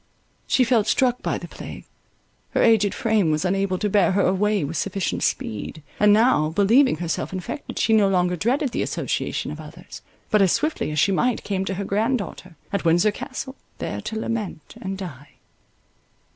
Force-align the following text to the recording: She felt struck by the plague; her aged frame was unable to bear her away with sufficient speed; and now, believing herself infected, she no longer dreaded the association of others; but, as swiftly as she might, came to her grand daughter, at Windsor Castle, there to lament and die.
She 0.47 0.63
felt 0.63 0.87
struck 0.87 1.21
by 1.21 1.37
the 1.37 1.47
plague; 1.47 1.85
her 2.55 2.63
aged 2.63 2.91
frame 2.95 3.29
was 3.29 3.45
unable 3.45 3.77
to 3.77 3.87
bear 3.87 4.13
her 4.13 4.23
away 4.23 4.63
with 4.63 4.75
sufficient 4.75 5.21
speed; 5.21 5.83
and 5.99 6.11
now, 6.11 6.49
believing 6.49 6.95
herself 6.95 7.31
infected, 7.31 7.77
she 7.77 7.93
no 7.93 8.09
longer 8.09 8.35
dreaded 8.35 8.69
the 8.71 8.81
association 8.81 9.51
of 9.51 9.61
others; 9.61 10.01
but, 10.31 10.41
as 10.41 10.51
swiftly 10.53 10.89
as 10.89 10.97
she 10.97 11.11
might, 11.11 11.43
came 11.43 11.65
to 11.65 11.75
her 11.75 11.85
grand 11.85 12.17
daughter, 12.17 12.55
at 12.73 12.83
Windsor 12.83 13.11
Castle, 13.11 13.55
there 13.77 14.01
to 14.01 14.19
lament 14.19 14.73
and 14.81 14.97
die. 14.97 15.33